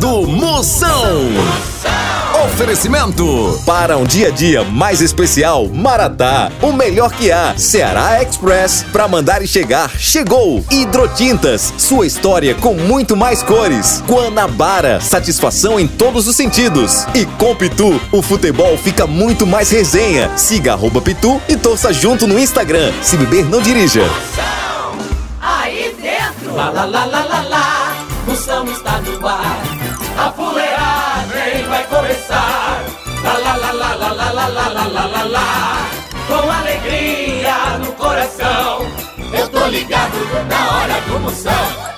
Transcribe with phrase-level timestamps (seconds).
[0.00, 1.28] do Moção.
[2.46, 7.54] Oferecimento para um dia a dia mais especial, Maratá, o melhor que há.
[7.58, 10.64] Ceará Express, para mandar e chegar, chegou.
[10.70, 14.02] Hidrotintas, sua história com muito mais cores.
[14.08, 17.06] Guanabara, satisfação em todos os sentidos.
[17.14, 20.30] E com Pitu, o futebol fica muito mais resenha.
[20.34, 22.90] Siga arroba Pitu e torça junto no Instagram.
[23.02, 24.02] Se beber, não dirija.
[25.42, 27.96] Aí dentro, lá lá lá lá lá lá,
[28.26, 28.89] Moção está
[36.30, 38.86] Com alegria no coração,
[39.36, 40.14] eu tô ligado
[40.48, 41.90] na hora do Moção.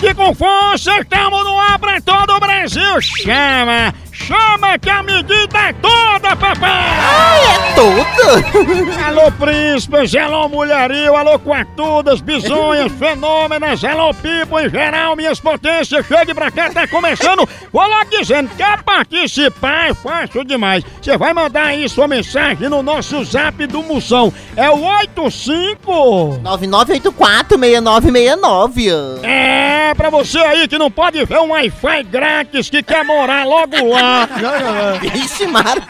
[0.00, 3.00] Que com força estamos no ar pra todo o Brasil.
[3.00, 7.70] Chama, chama que a medida é toda, papai.
[7.70, 8.03] É toda?
[9.06, 16.32] Alô, príncipes, alô, mulherio, alô, quartudas, bisonhas, fenômenas, alô, pipo em geral, minhas potências, chegue
[16.32, 17.46] pra cá, tá começando.
[17.72, 20.82] Vou logo dizendo, quer participar, é fácil demais.
[21.00, 24.32] Você vai mandar aí sua mensagem no nosso zap do Moção.
[24.56, 26.40] É o 85...
[26.42, 29.22] 9984-6969.
[29.22, 33.76] É, pra você aí que não pode ver um Wi-Fi grátis, que quer morar logo
[33.88, 34.28] lá.
[35.00, 35.82] Vixe, Maria.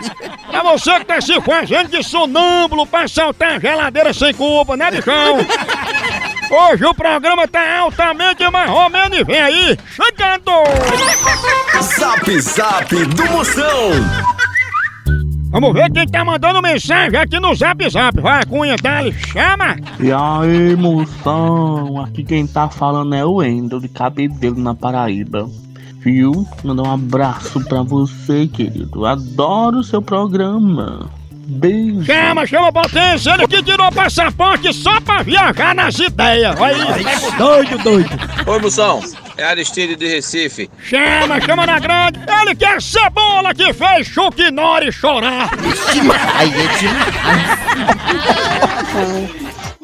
[0.50, 4.90] Pra você que tá se fazendo de sonâmbulo pra saltar a geladeira sem culpa, né,
[4.90, 5.38] bichão?
[6.50, 10.52] Hoje o programa tá altamente marromeno e vem aí, chegando!
[11.82, 13.90] Zap Zap do Moção.
[15.50, 18.20] Vamos ver quem tá mandando mensagem aqui no Zap Zap.
[18.20, 19.76] Vai, Cunha, dale, chama!
[20.00, 22.02] E aí, moção?
[22.02, 25.48] Aqui quem tá falando é o Wendel de Cabedelo na Paraíba.
[26.00, 26.46] Viu?
[26.62, 29.06] Mandar um abraço pra você, querido.
[29.06, 31.08] Adoro o seu programa.
[31.46, 32.04] Beijo.
[32.04, 36.58] Chama, chama potência, ele que tirou passaporte só pra viajar nas ideias.
[36.60, 36.74] Aí,
[37.36, 38.10] doido, doido.
[38.46, 39.02] Oi, Moção.
[39.36, 40.70] É Aristide de Recife.
[40.82, 42.20] Chama, chama na grande.
[42.40, 45.50] Ele que é cebola que fez Chuck Norris chorar.
[46.36, 47.44] Aí é demais.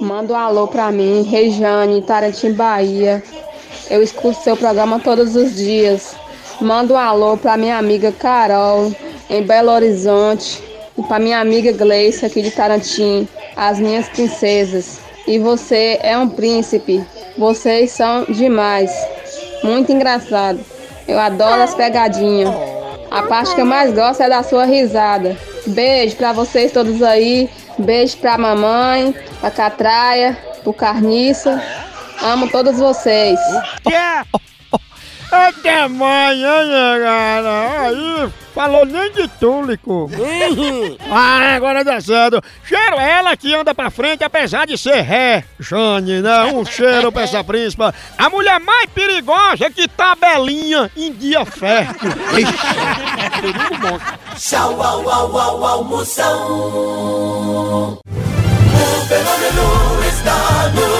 [0.01, 3.23] Manda um alô pra mim, Rejane, Tarantim, Bahia.
[3.91, 6.15] Eu escuto seu programa todos os dias.
[6.61, 8.95] Manda um alô pra minha amiga Carol,
[9.29, 10.70] em Belo Horizonte.
[11.01, 13.27] E pra minha amiga Gleice, aqui de Tarantim.
[13.57, 15.01] As minhas princesas.
[15.27, 17.03] E você é um príncipe.
[17.39, 18.93] Vocês são demais.
[19.65, 20.61] Muito engraçado.
[21.09, 22.55] Eu adoro as pegadinhas.
[23.11, 25.39] A parte que eu mais gosto é da sua risada.
[25.69, 27.49] Beijo pra vocês todos aí.
[27.79, 31.63] Beijo pra mamãe, pra Catraia, pro Carniça.
[32.21, 33.41] Amo todos vocês.
[35.31, 36.67] Até amanhã,
[37.01, 37.83] cara.
[37.87, 40.11] Aí, falou nem de túlico.
[41.11, 42.43] ah, agora dá certo.
[42.65, 45.45] Cheiro ela que anda pra frente, apesar de ser ré.
[45.59, 46.45] Jane, né?
[46.47, 47.95] Um cheiro pra essa príncipa.
[48.19, 52.11] A mulher mais perigosa que tá belinha em dia fértil.
[52.37, 54.19] Ixi, perigo monstro.
[54.37, 56.41] Tchau, au, au, au, au, Moção.
[57.97, 61.00] O fenômeno está no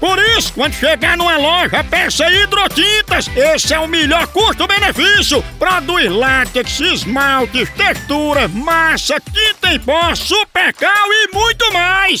[0.00, 3.28] Por isso, quando chegar numa loja, peça hidrotintas.
[3.36, 5.42] Esse é o melhor custo-benefício.
[5.58, 12.20] Produz látex, esmaltes, texturas, massa, tinta em pó, supercal e muito mais.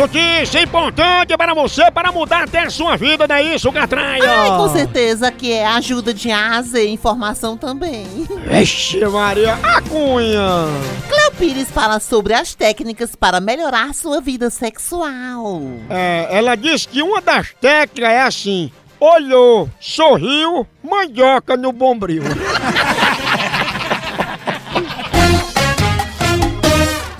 [0.00, 4.30] Notícia importante para você, para mudar até a sua vida, não é isso, Catraia?
[4.30, 8.06] Ai, com certeza que é ajuda de asa e informação também.
[8.48, 10.68] Vixe Maria, a cunha.
[11.06, 15.60] Cleo Pires fala sobre as técnicas para melhorar sua vida sexual.
[15.90, 22.22] É, ela disse que uma das técnicas é assim, olhou, sorriu, mandioca no bombril.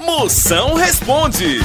[0.00, 1.60] Moção responde.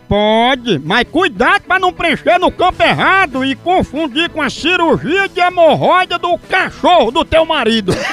[0.08, 5.40] Pode, mas cuidado pra não preencher no campo errado e confundir com a cirurgia de
[5.40, 7.92] hemorroida do cachorro do teu marido.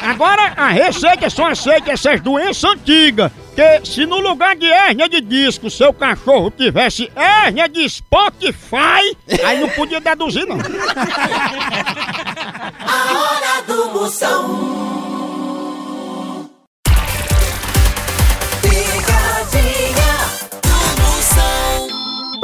[0.00, 3.30] Agora, a receita só aceita essas doenças antigas.
[3.58, 9.60] Que se no lugar de hérnia de disco seu cachorro tivesse hérnia de Spotify, aí
[9.60, 10.58] não podia deduzir não.
[12.86, 14.97] A hora do Moção.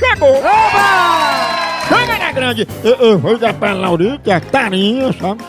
[0.00, 0.36] chegou!
[0.38, 1.60] Oba!
[1.88, 2.68] Chega na grande!
[2.84, 5.42] Eu, eu vou dar pra Laurita, a tarinha, sabe?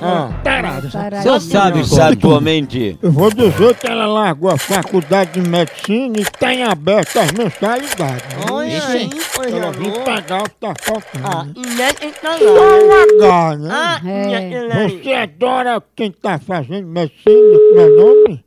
[0.43, 1.15] Tarada, sabe?
[1.21, 2.97] Você sabe exatamente.
[3.01, 8.25] Eu vou dizer que ela largou a faculdade de medicina e tem aberto as mensalidades.
[8.49, 9.09] Olha aí,
[9.51, 11.53] Ela vem pagar o que tá faltando.
[12.01, 13.69] então Só um H, né?
[13.71, 14.87] Ah, É.
[14.89, 18.43] Você adora quem tá fazendo medicina, como é o nome?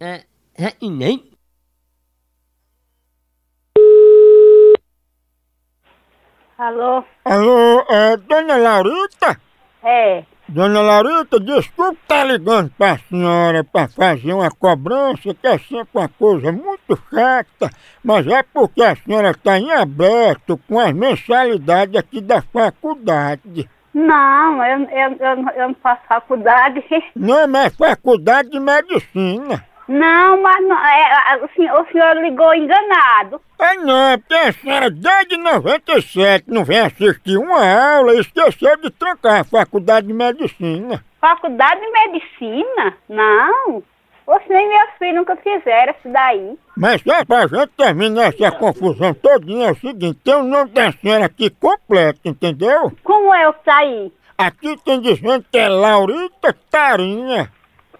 [6.56, 7.02] Alô?
[7.24, 9.40] Alô, é Dona Laurita?
[9.82, 10.22] É.
[10.46, 16.08] Dona Laurita, desculpe estar ligando pra senhora pra fazer uma cobrança, que é sempre uma
[16.08, 17.70] coisa muito chata,
[18.04, 23.68] mas é porque a senhora está em aberto com as mensalidades aqui da faculdade.
[23.92, 26.84] Não, eu, eu, eu, eu não faço faculdade.
[27.16, 29.64] Não, mas é faculdade de medicina.
[29.86, 33.40] Não, mas não, é, o, senhor, o senhor ligou enganado.
[33.58, 38.76] É não, é porque a senhora desde 97 não vem assistir uma aula e esqueceu
[38.78, 41.04] de trancar a faculdade de medicina.
[41.20, 42.96] Faculdade de medicina?
[43.08, 43.82] Não.
[44.26, 46.58] Você nem meus filhos nunca fizeram isso daí.
[46.74, 50.90] Mas só pra gente terminar essa confusão todinha é o seguinte, tem o nome da
[50.92, 52.90] senhora aqui completo, entendeu?
[53.02, 54.10] Como é eu saí?
[54.36, 57.52] Aqui tem dizendo que é Laurita Tarinha.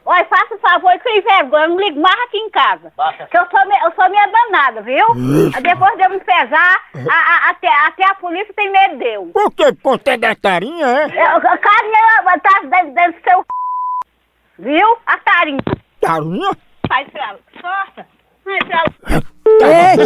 [0.06, 2.92] Olha, faça o favor e sem vergonha, não ligo mais aqui em casa.
[3.30, 5.06] Que eu sou, me- eu sou minha danada, viu?
[5.62, 6.80] Depois de eu me pesar,
[7.10, 9.26] a- a- até, até a polícia tem medo de eu.
[9.32, 11.04] Por que por conta da Tarinha, é?
[11.06, 13.46] Eu- A carinha tá dentro, dentro do seu c...
[14.58, 14.96] Viu?
[15.06, 15.60] A tarinha.
[16.00, 16.50] Tarinha?
[16.86, 17.38] Sai pra ela.
[17.60, 18.06] Sorta.
[18.44, 20.04] Sai pra ela.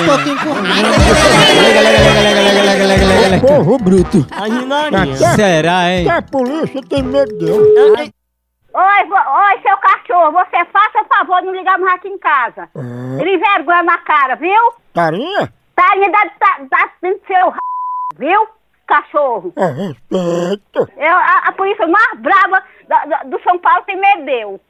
[0.00, 0.50] um pouquinho com
[3.46, 4.26] Povo bruto.
[5.36, 6.04] Será, hein?
[6.04, 8.12] Que a polícia tem medo dele.
[8.72, 12.18] Oi, vo- oi, seu cachorro, você faça o favor de não ligar mais aqui em
[12.18, 12.68] casa.
[13.20, 14.72] Ele envergonha na cara, viu?
[14.94, 15.52] Tarinha?
[15.74, 17.58] Tarinha da, da, da dentro do seu r...
[18.16, 18.46] viu?
[18.86, 19.52] Cachorro.
[19.56, 20.88] É respeito.
[20.96, 24.60] Eu, a, a polícia mais brava da- da- do São Paulo tem medo de eu.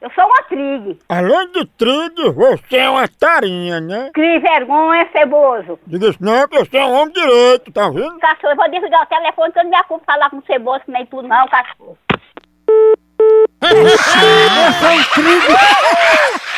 [0.00, 0.96] Eu sou uma trigue.
[1.08, 4.10] Além de trig, você é uma tarinha, né?
[4.14, 5.76] Crie vergonha, ceboso.
[5.88, 8.16] Diga isso não, que você é um homem direito, tá vendo?
[8.20, 11.04] Cachorro, eu vou desligar o telefone que eu não me acuso falar com ceboso nem
[11.06, 11.98] tudo não, cachorro.
[13.60, 13.60] Eu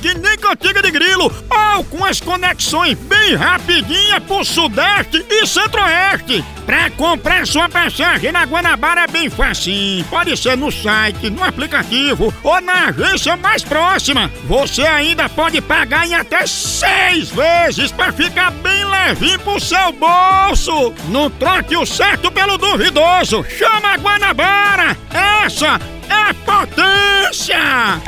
[0.00, 1.32] que nem cantiga de grilo,
[1.76, 6.44] ou com as conexões bem rapidinhas pro Sudeste e Centro-Oeste.
[6.66, 10.04] Pra comprar sua passagem na Guanabara é bem facinho.
[10.06, 14.30] Pode ser no site, no aplicativo ou na agência mais próxima.
[14.44, 20.92] Você ainda pode pagar em até seis vezes pra ficar bem levinho pro seu bolso.
[21.08, 23.44] Não troque o certo pelo duvidoso.
[23.48, 24.96] Chama a Guanabara.
[25.44, 28.02] Essa é potência!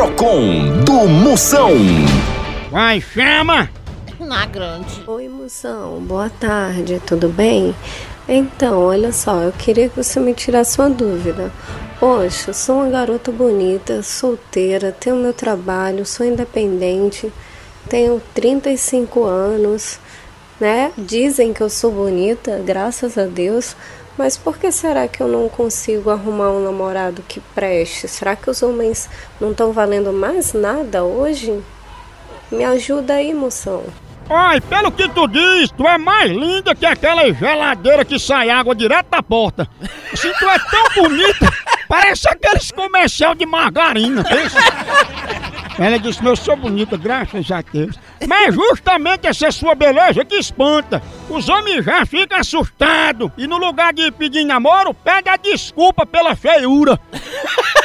[0.00, 1.72] Procon do Moção.
[2.70, 3.68] Vai, chama!
[4.18, 5.02] Na grande.
[5.06, 6.00] Oi, moção.
[6.00, 7.76] Boa tarde, tudo bem?
[8.26, 11.52] Então, olha só, eu queria que você me tirasse uma dúvida.
[11.98, 17.30] Poxa, eu sou uma garota bonita, solteira, tenho meu trabalho, sou independente,
[17.86, 20.00] tenho 35 anos,
[20.58, 20.92] né?
[20.96, 23.76] Dizem que eu sou bonita, graças a Deus,
[24.20, 28.06] mas por que será que eu não consigo arrumar um namorado que preste?
[28.06, 29.08] Será que os homens
[29.40, 31.58] não estão valendo mais nada hoje?
[32.52, 33.82] Me ajuda aí, moção.
[34.28, 38.74] Oi, pelo que tu diz, tu é mais linda que aquela geladeira que sai água
[38.74, 39.66] direto da porta.
[40.12, 41.50] Assim, tu é tão bonita,
[41.88, 44.22] parece aqueles comercial de margarina.
[45.78, 47.98] Ela disse, eu sou bonita, graças a Deus.
[48.26, 51.02] Mas justamente essa sua beleza que espanta.
[51.28, 56.36] Os homens já ficam assustados e no lugar de pedir namoro, pede a desculpa pela
[56.36, 56.98] feiura.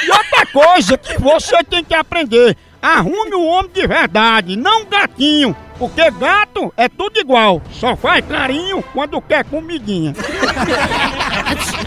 [0.04, 5.56] E outra coisa que você tem que aprender, arrume o homem de verdade, não gatinho.
[5.78, 10.14] Porque gato é tudo igual, só faz carinho quando quer comidinha.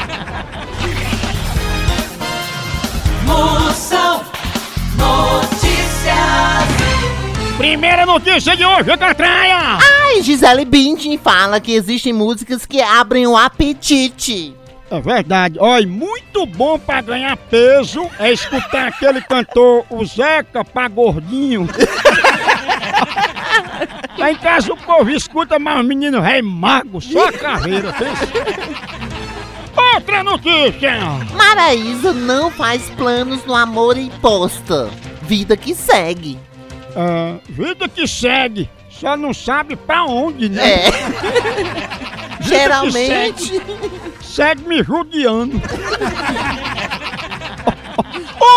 [7.69, 9.77] Primeira notícia de hoje, Catraia!
[10.07, 14.55] Ai, Gisele Bündchen fala que existem músicas que abrem o apetite.
[14.91, 15.59] É verdade.
[15.61, 21.69] Olha, muito bom pra ganhar peso é escutar aquele cantor, o Zeca pra gordinho.
[24.17, 27.93] Lá em casa o povo escuta, mas o menino é mago, só carreira.
[27.93, 28.29] pensa.
[29.95, 30.95] Outra notícia!
[31.35, 34.89] Maraísa não faz planos no amor e posta.
[35.21, 36.39] Vida que segue.
[37.01, 40.87] Ah, vida que segue, só não sabe pra onde, né?
[40.87, 40.91] É.
[42.43, 43.45] Vida que Geralmente.
[43.45, 45.63] Segue, segue me judiando.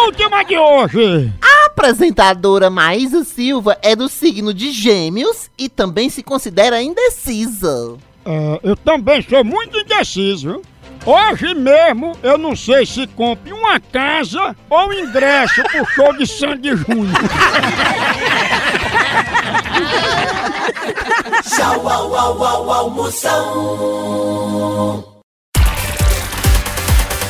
[0.06, 1.32] Última de hoje!
[1.40, 7.96] A apresentadora Maísa Silva é do signo de Gêmeos e também se considera indecisa.
[8.26, 10.64] Ah, eu também sou muito indeciso.
[11.06, 16.76] Hoje mesmo eu não sei se compre uma casa ou ingresso pro show de Sandy
[16.76, 17.18] Júnior.
[21.44, 23.44] Tchau, au, au, au, au, Moção.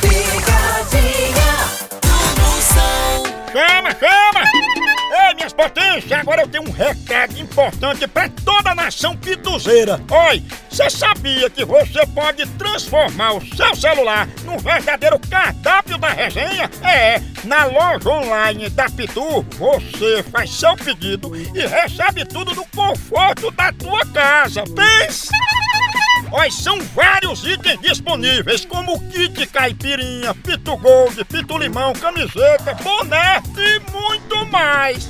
[0.01, 1.54] Picadinha
[2.01, 3.24] do Moção.
[3.54, 4.42] Chama, chama!
[5.30, 10.01] Ei, minhas potências, agora eu tenho um recado importante pra toda a nação pituzeira.
[10.30, 16.70] Oi, você sabia que você pode transformar o seu celular num verdadeiro cardápio da resenha?
[16.82, 23.51] É, na loja online da Pitu, você faz seu pedido e recebe tudo no conforto
[23.51, 24.63] da tua casa.
[24.63, 25.34] Pensa!
[26.32, 33.92] Olha, são vários itens disponíveis, como kit caipirinha, pitu gold, pitu limão, camiseta, boné e
[33.92, 35.10] muito mais.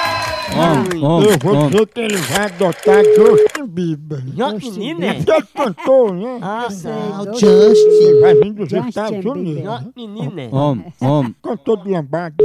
[0.53, 4.19] Eu vou dizer que ele vai adotar Justin Bieber.
[4.35, 5.07] Justin, né?
[5.07, 6.39] É porque ele cantou, né?
[6.41, 6.91] Ah, sei.
[6.91, 8.03] o Justin.
[8.03, 9.93] Ele vai vir dos Estados Unidos.
[9.95, 10.49] Menina.
[10.51, 11.35] Homem, homem.
[11.41, 12.35] Cantor de lambada.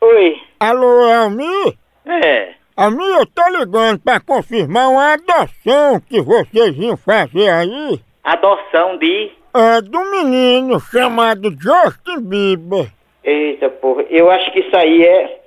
[0.00, 0.36] Oi.
[0.58, 1.76] Alô, Almir?
[2.06, 2.54] É.
[2.76, 8.00] Almir, eu tô ligando pra confirmar uma adoção que vocês iam fazer aí.
[8.24, 9.30] Adoção de.
[9.54, 12.90] É do menino chamado Justin Bieber.
[13.22, 15.41] Eita porra, eu acho que isso aí é.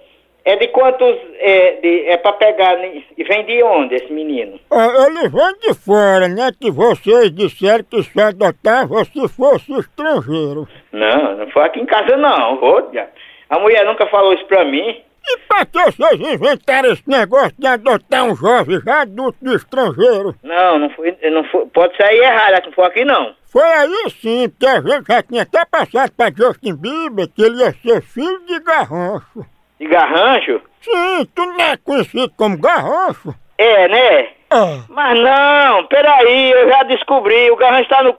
[0.46, 1.18] É de quantos.
[1.40, 2.78] É, de, é pra pegar.
[2.78, 3.02] né?
[3.18, 4.60] E vem de onde esse menino?
[4.72, 6.52] É, ele vem de fora, né?
[6.60, 10.68] Que vocês disseram que só adotava se fosse estrangeiro.
[10.92, 12.62] Não, não foi aqui em casa não.
[12.62, 13.10] Olha.
[13.50, 15.02] A mulher nunca falou isso pra mim.
[15.28, 20.36] E pra que vocês inventaram esse negócio de adotar um jovem já adulto de estrangeiro?
[20.44, 21.18] Não, não foi.
[21.32, 23.34] Não foi pode sair errado, não foi aqui não.
[23.48, 27.58] Foi aí sim, porque a gente já tinha até passado pra Justin Bieber que ele
[27.58, 29.44] ia ser filho de garrancho.
[29.80, 30.62] De garrancho?
[30.82, 33.34] Sim, tu não é conhecido como garrancho?
[33.58, 34.20] É, né?
[34.52, 34.80] É.
[34.90, 37.50] Mas não, peraí, eu já descobri.
[37.52, 38.18] O garrancho tá no c...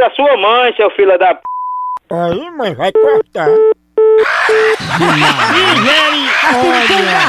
[0.00, 1.40] da sua mãe, seu filho da p.
[2.10, 3.48] Aí, mãe, vai cortar.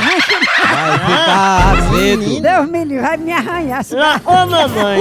[0.05, 2.41] Vai ficar azedo.
[2.41, 3.83] Deus me livre, vai me arranhar.
[3.83, 4.99] Se Ah, Ô, mamãe.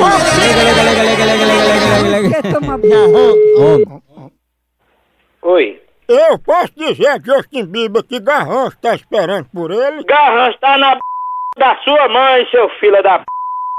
[2.30, 4.02] Quer tomar Homem.
[5.42, 5.83] Oi.
[6.08, 10.04] Eu posso dizer a Justin Bieber que garrancho tá esperando por ele?
[10.04, 11.00] Garrancho tá na p...
[11.56, 13.24] da sua mãe, seu filho da p.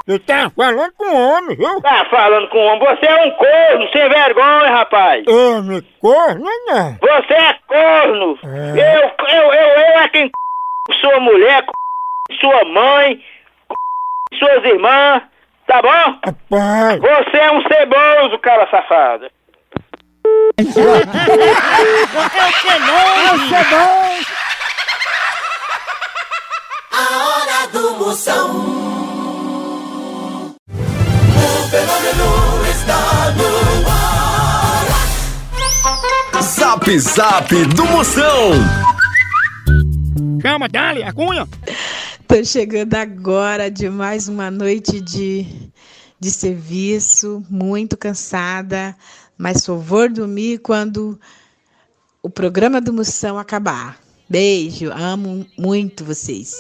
[0.08, 1.82] Eu tava falando com o homem, viu?
[1.82, 2.80] Tá falando com o homem.
[2.80, 5.26] Você é um corno, sem vergonha, rapaz.
[5.28, 6.98] Homem, corno não.
[7.02, 8.40] Você é corno.
[8.44, 8.98] É.
[8.98, 11.00] Eu, eu, eu, eu é quem c...
[11.00, 12.38] sua mulher, c...
[12.40, 13.16] sua mãe,
[14.32, 14.38] c...
[14.38, 15.24] suas irmãs,
[15.66, 16.20] tá bom?
[16.24, 17.00] Rapaz.
[17.00, 19.28] Você é um ceboso, cara safado.
[20.58, 20.64] É
[23.34, 24.26] o ceboso.
[26.92, 28.50] A hora do Moção.
[30.70, 32.30] O fenômeno
[32.70, 33.02] está
[33.38, 33.52] no
[36.38, 36.42] ar.
[36.42, 38.52] Zap Zap do Moção.
[40.42, 41.48] Chama, dali, a cunha.
[42.28, 45.46] Tô chegando agora de mais uma noite de,
[46.20, 48.96] de serviço, muito cansada,
[49.38, 51.20] mas só vou dormir quando
[52.22, 53.98] o programa do Moção acabar.
[54.28, 56.58] Beijo, amo muito vocês.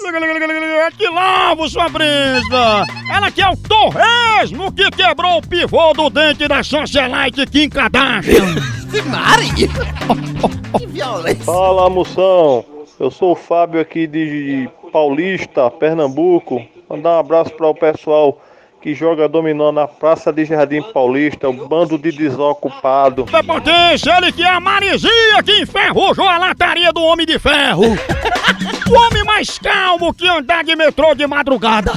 [0.97, 2.85] Que lavo, sua brisa!
[3.11, 8.45] Ela que é o torresmo que quebrou o pivô do dente da socialite Kim Kardashian.
[9.09, 9.49] Mari!
[10.77, 11.43] que violência!
[11.43, 12.63] Fala, moção.
[12.99, 16.63] Eu sou o Fábio aqui de Paulista, Pernambuco.
[16.87, 18.39] Mandar um abraço para o pessoal
[18.85, 23.23] que joga dominó na Praça de Jardim Paulista, o bando de desocupado.
[23.23, 27.81] Da potência, ele que é a Marizia que enferrujou a lataria do Homem de Ferro.
[28.87, 31.93] o homem mais calmo que andar de metrô de madrugada.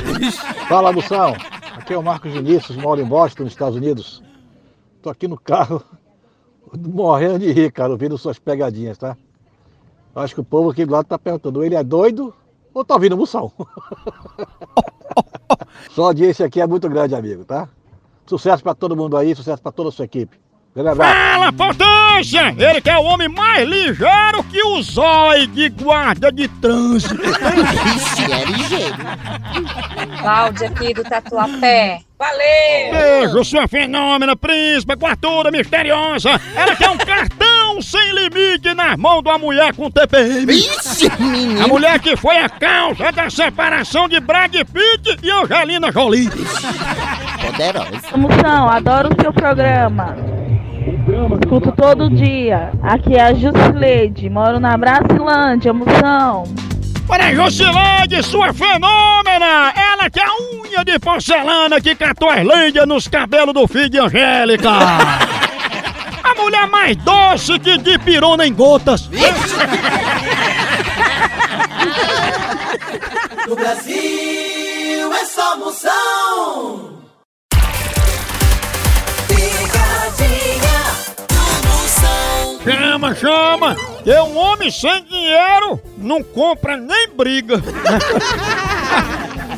[0.66, 1.36] Fala, Moção.
[1.76, 4.22] Aqui é o Marcos Vinícius, moro em Boston, nos Estados Unidos.
[5.02, 5.84] Tô aqui no carro,
[6.74, 9.14] morrendo de rir, cara, ouvindo suas pegadinhas, tá?
[10.14, 12.32] Acho que o povo aqui do lado tá perguntando, ele é doido
[12.72, 13.52] ou tá ouvindo Moção?
[15.90, 17.68] Sua audiência aqui é muito grande, amigo, tá?
[18.26, 20.38] Sucesso pra todo mundo aí, sucesso pra toda a sua equipe.
[20.96, 22.54] Fala, potência!
[22.56, 27.16] Ele que é o homem mais ligeiro que o zóio de guarda de trânsito.
[27.96, 28.96] Ixi, é ligeiro.
[30.20, 32.00] Cláudia aqui do Tatuapé.
[32.16, 32.92] Valeu!
[32.92, 36.40] Beijo, sua fenômena, príncipe, quartura misteriosa.
[36.54, 40.52] Ela quer um cartão sem limite nas mãos de uma mulher com TPM.
[40.52, 41.64] Ixi, menino.
[41.64, 46.28] A mulher que foi a causa da separação de Brad Pitt e Angelina Jolie.
[47.40, 48.16] Poderosa.
[48.16, 50.37] Moção, adoro o seu programa.
[51.42, 52.70] Escuto todo dia.
[52.82, 56.44] Aqui é a Jusileide, moro na Bracilândia, Moção.
[57.06, 59.72] Para Jocilande, sua fenômena!
[59.74, 63.88] Ela que é a unha de porcelana que catou as lendas nos cabelos do filho
[63.88, 64.68] de Angélica!
[66.22, 69.08] A mulher mais doce que de pirona em gotas!
[73.48, 76.87] No Brasil é só moção.
[82.98, 83.76] Chama, chama!
[84.02, 87.62] Que um homem sem dinheiro não compra nem briga!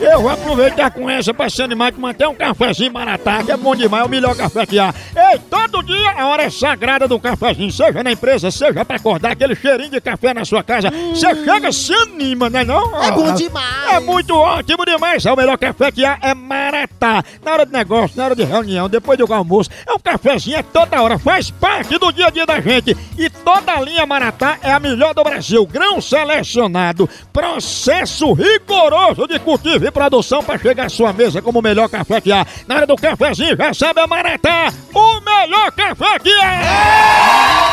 [0.00, 3.56] Eu vou aproveitar com essa pra se animar que manter um cafezinho maratá, que é
[3.56, 4.94] bom demais, é o melhor café que há.
[5.14, 9.32] Ei, todo dia a hora é sagrada do cafezinho, seja na empresa, seja pra acordar
[9.32, 10.90] aquele cheirinho de café na sua casa.
[10.90, 13.04] Você chega, se anima, né não?
[13.04, 13.92] É bom demais.
[13.92, 17.22] É muito ótimo demais, é o melhor café que há, é maratá.
[17.44, 20.62] Na hora de negócio, na hora de reunião, depois do almoço, é um cafezinho é
[20.62, 22.96] toda hora, faz parte do dia a dia da gente.
[23.18, 29.38] E toda a linha maratá é a melhor do Brasil, grão selecionado, processo rigoroso de
[29.38, 32.46] cultivo e produção para chegar à sua mesa como o melhor café que há.
[32.66, 37.70] Na hora do cafezinho, já sabe a Maratá, o melhor café que há!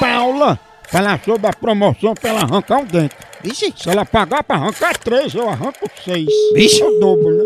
[0.00, 3.14] Paula, falar sobre a promoção pra ela arrancar um dente.
[3.42, 3.72] Vixe.
[3.76, 6.28] Se ela pagar pra arrancar três, eu arranco seis.
[6.54, 6.82] Vixe.
[6.82, 7.44] É o dobro, né?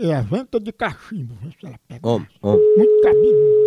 [0.00, 2.08] É a venta de cachimbo, vê se ela pega.
[2.08, 2.74] Homem, homem.
[2.76, 3.62] Muito cabelo.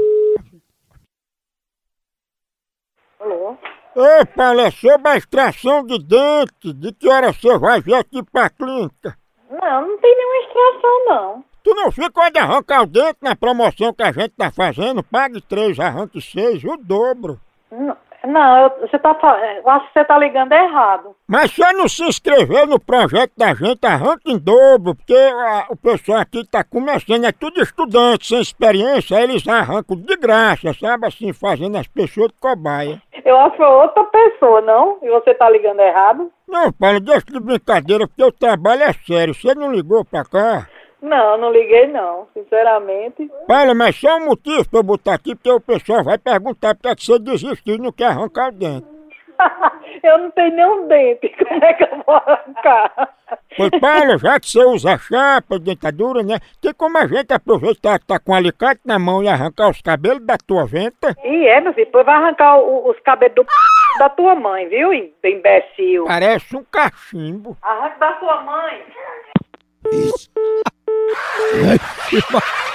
[3.19, 3.57] Alô?
[3.95, 6.73] Ei, Paula, é sobre a extração de dente.
[6.73, 9.17] De que hora você vai vir aqui pra clínica?
[9.49, 11.43] Não, não tem nenhuma extração, não.
[11.63, 15.03] Tu não fica de arrancar o dente na promoção que a gente tá fazendo?
[15.03, 17.39] Pague três, arranque seis, o dobro.
[17.71, 21.15] Não, não, eu- você tá, fa- eu acho que você tá ligando errado.
[21.27, 25.75] Mas se não se inscrever no projeto da gente, arranca em dobro, porque ah, o
[25.75, 31.33] pessoal aqui tá começando, é tudo estudante, sem experiência, eles arrancam de graça, sabe, assim,
[31.33, 33.01] fazendo as pessoas de cobaia.
[33.25, 34.99] Eu acho que é outra pessoa, não?
[35.01, 36.31] E você tá ligando errado?
[36.47, 40.69] Não, Paulo, deixa de brincadeira, porque o trabalho é sério, você não ligou pra cá?
[41.01, 43.29] Não, não liguei não, sinceramente.
[43.47, 46.83] Paulo, mas só um motivo pra eu botar aqui, porque o pessoal vai perguntar por
[46.83, 48.94] que é que você desistiu e não quer arrancar o dente.
[50.03, 53.09] eu não tenho nenhum dente, como é que eu vou arrancar?
[53.57, 56.39] Pois, Paulo, já que você usa chapa, dentadura, né?
[56.61, 59.81] Tem como a gente aproveitar que tá com um alicate na mão e arrancar os
[59.81, 61.15] cabelos da tua venta?
[61.23, 63.49] E é, meu filho, depois vai arrancar o- os cabelos do p...
[63.99, 66.05] da tua mãe, viu, im- imbecil?
[66.05, 67.57] Parece um cachimbo.
[67.61, 68.83] Arranca da sua mãe.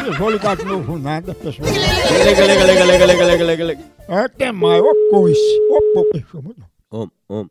[0.00, 1.68] Eu não vou ligar de novo nada, pessoal.
[1.68, 3.84] Liga, liga, liga, liga, liga, liga, liga, liga.
[4.08, 5.60] Até mais, ô coice.
[5.70, 6.44] Ô, pô, pessoal.
[6.90, 7.46] Om, om.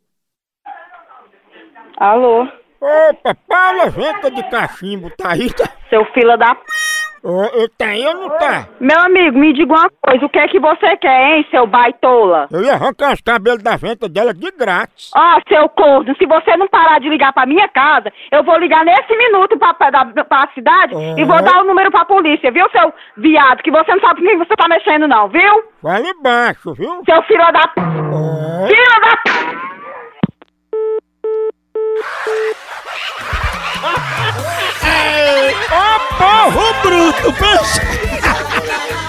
[1.97, 2.47] Alô?
[2.81, 5.53] Opa, Paula Venta de Cachimbo, tá aí?
[5.53, 5.69] Tá?
[5.91, 6.61] Seu fila da p...
[7.23, 7.43] Ô,
[7.77, 8.67] tá aí ou não tá?
[8.79, 12.47] Meu amigo, me diga uma coisa, o que é que você quer, hein, seu baitola?
[12.51, 15.11] Eu ia arrancar os cabelos da venta dela de grátis.
[15.15, 18.85] Ó, seu corno, se você não parar de ligar pra minha casa, eu vou ligar
[18.85, 22.65] nesse minuto pra, pra, da- pra cidade e vou dar o número pra polícia, viu,
[22.71, 23.61] seu viado?
[23.63, 25.63] Que você não sabe com quem você tá mexendo, não, viu?
[25.81, 27.01] Fale baixo, viu?
[27.05, 27.81] Seu filho da p...
[28.67, 29.29] Filho da p...
[34.83, 35.88] Ei, Ô
[36.51, 37.81] povo bruto, pensa!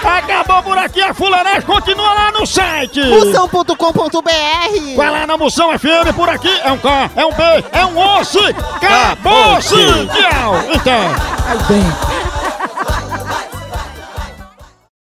[0.03, 3.01] Acabou por aqui, a fulanete continua lá no site!
[3.05, 7.85] Moção.com.br Vai lá na Moção FM, por aqui é um K, é um B, é
[7.85, 8.39] um osso!
[8.75, 9.75] Acabou-se!
[9.75, 10.55] Tchau!
[10.73, 10.99] Então...
[11.47, 12.30] Aí bem.